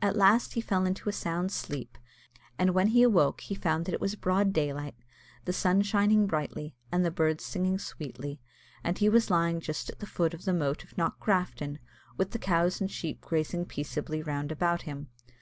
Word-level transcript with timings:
At 0.00 0.16
last 0.16 0.54
he 0.54 0.62
fell 0.62 0.86
into 0.86 1.10
a 1.10 1.12
sound 1.12 1.52
sleep, 1.52 1.98
and 2.58 2.70
when 2.70 2.86
he 2.88 3.02
awoke 3.02 3.42
he 3.42 3.54
found 3.54 3.84
that 3.84 3.92
it 3.92 4.00
was 4.00 4.14
broad 4.14 4.50
daylight, 4.54 4.94
the 5.44 5.52
sun 5.52 5.82
shining 5.82 6.26
brightly, 6.26 6.74
and 6.90 7.04
the 7.04 7.10
birds 7.10 7.44
singing 7.44 7.78
sweetly; 7.78 8.40
and 8.82 8.96
that 8.96 9.00
he 9.00 9.10
was 9.10 9.28
lying 9.28 9.60
just 9.60 9.90
at 9.90 9.98
the 9.98 10.06
foot 10.06 10.32
of 10.32 10.46
the 10.46 10.54
moat 10.54 10.84
of 10.84 10.96
Knockgrafton, 10.96 11.80
with 12.16 12.30
the 12.30 12.38
cows 12.38 12.80
and 12.80 12.90
sheep 12.90 13.20
grazing 13.20 13.66
peaceably 13.66 14.22
round 14.22 14.50
about 14.50 14.80
him. 14.88 15.08